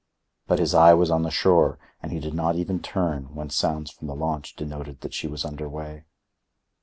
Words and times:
But 0.47 0.57
his 0.57 0.73
eye 0.73 0.95
was 0.95 1.11
on 1.11 1.21
the 1.21 1.29
shore, 1.29 1.77
and 2.01 2.11
he 2.11 2.19
did 2.19 2.33
not 2.33 2.55
even 2.55 2.79
turn 2.79 3.35
when 3.35 3.51
sounds 3.51 3.91
from 3.91 4.07
the 4.07 4.15
launch 4.15 4.55
denoted 4.55 5.01
that 5.01 5.13
she 5.13 5.27
was 5.27 5.45
under 5.45 5.69
way. 5.69 6.05